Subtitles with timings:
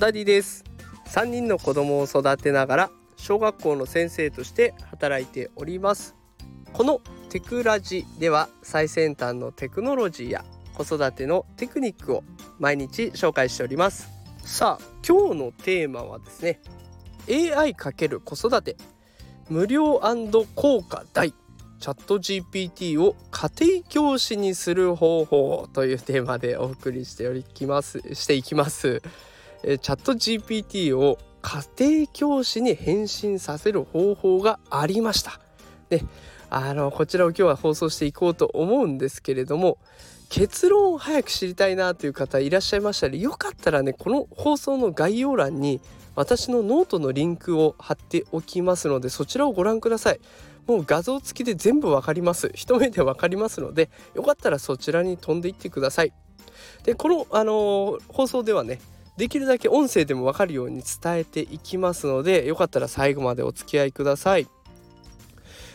[0.00, 0.64] ダディです。
[1.08, 6.16] 3人の子供を育てながら小学校の先生として働いております。
[6.72, 12.24] このテクラジでは最先端のテクノロジーや子育てのテクニックを
[12.58, 14.08] 毎日紹介しております。
[14.38, 16.60] さあ今日のテーマはですね
[17.28, 18.78] AI× 子育て
[19.50, 20.00] 無料
[20.54, 29.02] 効果大チャット GPT を家庭教師にする方法というテーマでお送りしておきますしていきます。
[29.62, 35.40] えチャット GPT を家庭教師に変身させる方法がありました。
[35.88, 36.04] で、
[36.50, 39.78] あのこちらを今日は放送していこうと思うんですけれども
[40.28, 45.80] 結論を早く知りたいなという方いらっしゃいましたらよかったらねこの放送の概要欄に
[46.16, 50.20] 私のノートのリンクを貼っておきますのでそちらをご覧ください。
[50.66, 56.12] もう画像付きで全部わかります一目でわかりますのでよかったらそちらに飛んでいってください
[56.84, 58.78] でこの、あのー、放送ではね
[59.20, 64.48] できるだけ音声でもわかるように伝えていきますのでよかったら最後までお付き合いください。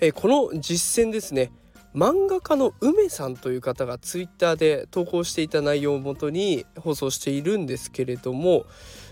[0.00, 1.52] えこの実践ですね
[1.94, 8.64] 漫画家の梅さんという方がツイッターで投稿していた内容をもとに放送しているんですけれども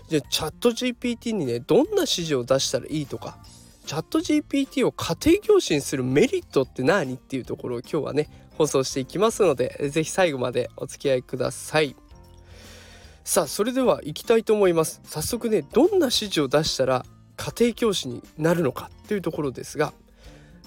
[0.09, 3.37] じゃチャット GPT にねどんな指示を出したらいいとか
[3.85, 11.95] チャット GPT を家庭教師にするメリットって何っていうところを今日はね放送していきますので是非最後までお付き合いください。
[13.27, 15.01] さあそれでは行きたいと思います。
[15.03, 17.03] 早速ねどんな指示を出したら
[17.37, 19.93] 家庭教師になるのかというところですが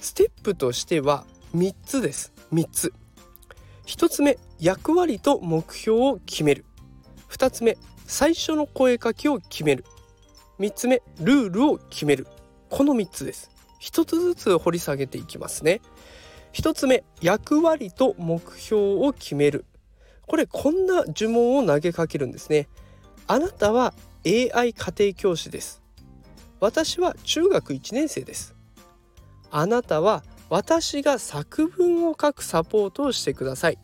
[0.01, 2.33] ステップとしては3つです。
[2.53, 2.93] 3つ。
[3.87, 6.65] 1つ目役割と目標を決める。
[7.31, 9.85] 2つ目最初の声かけを決める。
[10.59, 12.27] 3つ目ルールを決める。
[12.71, 13.53] この3つです。
[13.81, 15.81] 1つずつ掘り下げていきますね。
[16.55, 19.65] 1つ目役割と目標を決める。
[20.29, 22.69] これこんな呪文を投げかけるんですね。
[23.27, 23.95] あなたは
[24.27, 25.83] AI 家庭教師です。
[26.61, 28.55] 私は中学1年生です。
[29.51, 33.79] あなたは私が作文を書くサポートをしてください。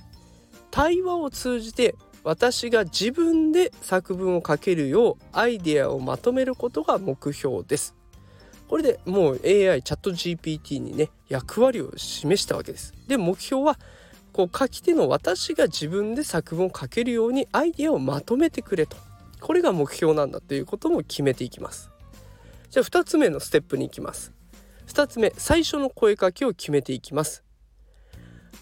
[0.70, 1.94] 対話を通じて
[2.24, 7.94] 私が自分で作文を書けるようアイデアをまとめることが目標です。
[8.68, 12.92] これでもう AI チャット GPT にね役割を示したわけです。
[13.06, 13.78] で目標は
[14.34, 18.96] こう書き手の私が自分で作文を書けるようにアイデアをまとめてくれと
[19.40, 21.90] これが目標なんだということも決めていきます。
[22.68, 24.32] じゃあ2つ目のステップに行きます。
[24.88, 27.44] 2つ目最初の声かけを決めていきます。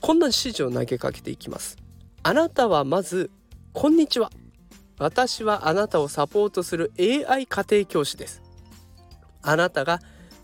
[0.00, 1.78] こんな指示を投げかけていきます。
[2.22, 3.30] あなたはまず
[3.72, 4.30] こんにちは。
[4.98, 8.42] 私はあなたをサポートする AI 家庭教師です。
[9.40, 10.00] あなたが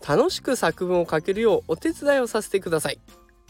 [0.07, 2.99] 楽しく作文を書けるようお手伝いをさせてください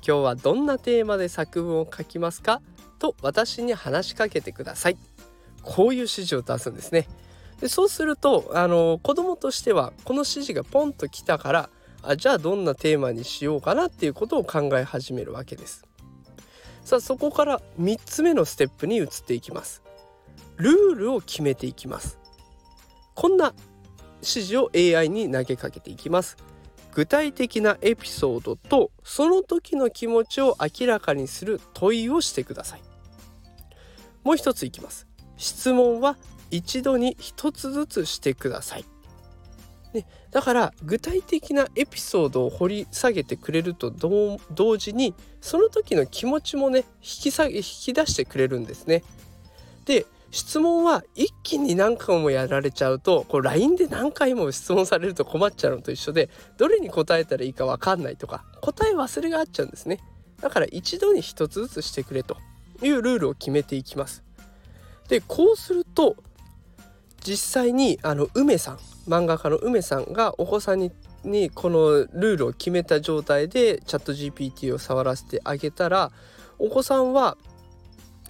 [0.10, 2.64] 今日はどんなテーマで作文を書きますか？
[2.98, 4.98] と私に話しかけてください。
[5.62, 7.08] こういう指示を出すんですね。
[7.62, 11.70] でそうするとあの子供としてはこの指示がポンと来たから
[12.02, 15.86] あじゃあどんなテーマにしようかなっていうことを考え始めるわけです。
[16.84, 19.84] さあそこから3つ目のステップに移っていきます。
[20.56, 22.18] ルールを決めていきます。
[23.14, 23.54] こんな
[24.22, 26.36] 指示を AI に投げかけていきます。
[26.94, 32.82] 具体的なエピソードとその時の気持ちを明らかにする問いをしてください。
[34.24, 35.08] もう一ついきます。
[35.38, 36.18] 質問は
[36.52, 38.86] 一度に一つずつしてください。
[39.94, 49.04] ね、だから具体的なエピソードを掘り下げてくれると同時にその時の気持ちもね引き下げ引き出してくれるんですね。
[49.86, 60.00] で質問は一気に何回もやられちゃうとこう LINE で何回も質問されると困っちゃうのと一緒でどれに答えたらいいか分かんないとか答え忘れがあっちゃうんですね。
[60.42, 62.38] だから一度に一つずつしてくれと
[62.82, 64.24] いうルールを決めていきます。
[65.08, 66.16] でこうすると
[67.22, 70.92] 実際にあの梅さん漫画家の梅さんがお子さんに
[71.24, 76.12] にこのルールを決めた状態でチャット GPT を触らせてあげたら
[76.60, 77.38] お子さんは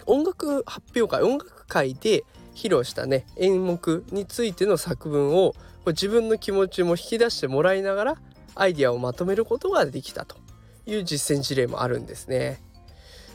[0.08, 2.26] 音楽発表会音楽会で
[2.56, 5.56] 披露したね演目についての作文を
[5.88, 8.18] 自分の気持ちも引き出してもらいながら
[8.56, 10.36] アイデアをまとめることができたと
[10.86, 12.60] いう実践事例もあるんですね。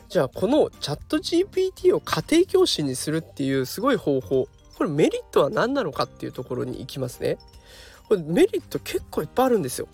[0.09, 7.39] じゃあこのチャット GPT を家庭教師にするっていうすごい方法これメリットは何なのかっていうところに行きますね。
[8.09, 9.89] これメリット結構いっぱいあるんですよ。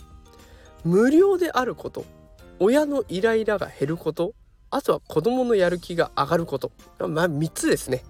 [0.85, 2.05] 無料であること
[2.59, 4.35] 親のイライラが減ること
[4.71, 8.03] あとは子供のやる気が上がることまあ3つですね。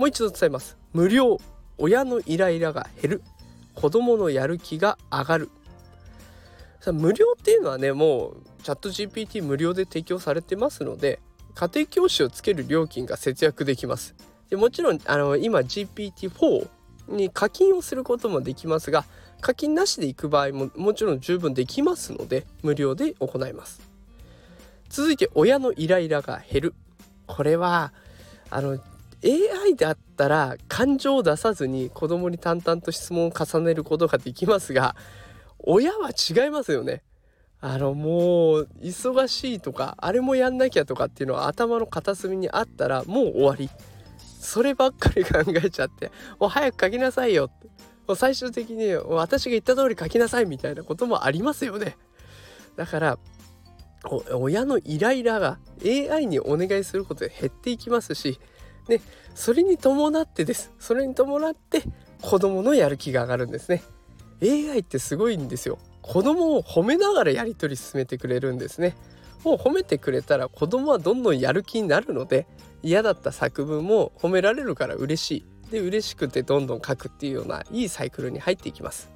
[0.00, 0.78] もう一度伝えます。
[0.94, 1.38] 無料。
[1.76, 3.22] 親のイライラが減る。
[3.74, 5.50] 子供のやる気が上がる。
[6.80, 11.20] さ無料っていうのはねもうチャット GPT 無料で提供されてますので
[11.54, 14.14] 家庭教師をつける料金が節約できます。
[14.48, 16.66] でもちろんあの今 GPT4
[17.08, 19.04] に課金をすることもできますが
[19.42, 23.82] 課金なしで行く場合ももちろん十分できますので無料で行います。
[24.88, 26.74] 続いて親のイライラが減る。
[27.26, 27.92] これは
[28.48, 28.78] あの
[29.24, 34.96] AI だったら感情を出さずに子供に淡々と質問を重ねることができますが
[35.58, 37.02] 親は違いますよね。
[37.62, 43.70] あのもう忙しいとかあれもやんなきゃとかっていうのは頭の片隅にあったらもう終わり。
[44.40, 47.46] そればっかり考えちゃってもう早く書きなさいよ。
[47.46, 47.66] って
[48.08, 51.98] もう最終的に私が言った通り書きなさいみたいなこともありますよね。
[52.76, 53.18] だから
[54.32, 58.40] 親のイライラが AI にお願いすることで減っていきますし
[58.90, 59.00] ね
[59.34, 60.72] それに伴ってです。
[60.78, 61.82] それに伴って
[62.20, 63.82] 子供のやる気が上がるんですね。
[64.42, 65.78] AI ってすごいんですよ。
[66.02, 68.96] 子供を褒めながらやり取り進めてくれるんですね。
[69.44, 72.46] もう褒めてくれたら子供はどんどんやる気になるので
[72.82, 75.44] 嫌だった作文も褒められるから嬉しい。
[75.70, 79.10] で嬉しくてどんどん書くっていうようないいサイクルに入っていきます。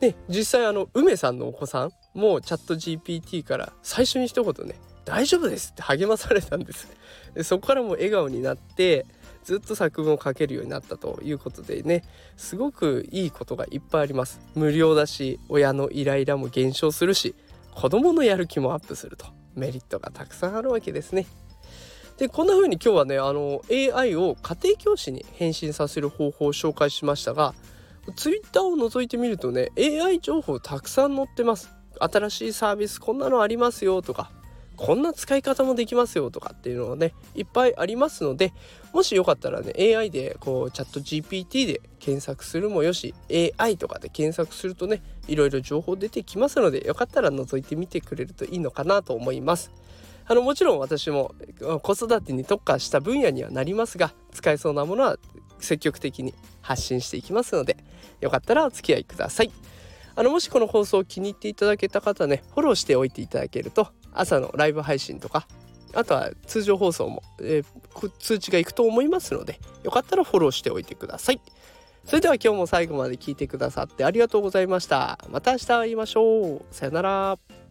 [0.00, 4.74] で実際あの梅さんのお子さんもチャット GPT から最初に一言ね
[5.04, 6.88] 「大丈夫です」って励まされたんです。
[7.34, 9.06] でそこからも笑顔になって
[9.44, 12.02] ずっと作文を書けるようになったということでね
[12.36, 14.40] すごくいいことがいっぱいあります。
[14.54, 17.34] 無料だし親のイライラも減少するし
[17.74, 19.26] 子供のやる気もアップすると。
[19.54, 21.26] メリットがたくさんあるわけですね。
[22.18, 27.54] でこんな風に今日はねあの AI を家庭教師に変身させる方法を紹介しましたが
[28.16, 31.70] Twitter を覗いてみるとね AI 情報たくさん載ってます。
[32.00, 34.30] 新しいサービスこんなのありますよとか
[34.76, 38.52] こんな使い方もできますよとかっていうのがねいっぱいありますので
[38.92, 43.14] もしよかったらね AI でこうチャット GPT で検索するもよし
[43.58, 49.70] AI とかで検索するとねいろいろ情報出てきますのでよかったら覗いてみてくれるといいのかなと思います。
[50.26, 51.34] あのもちろん私も
[51.82, 55.18] 子育てに特化した分野にはなりますが使えそうなものは
[55.60, 56.32] 積極的に
[56.62, 57.76] 発信していきますので
[58.20, 59.52] よかったらお付き合いください。
[60.16, 65.46] あのもしこの放送を気に入っていただけた方ねフォローしておいていただけると朝のライブ配信とか
[65.92, 71.40] あとは通常放送も、えー、通知がいくと思いますのでよかったらフォローしておいてください。
[72.04, 75.18] それでは今日も最後まで聞いてくださってありがとうございました。
[75.30, 76.62] また明日会いましょう。
[76.70, 77.63] さよなら。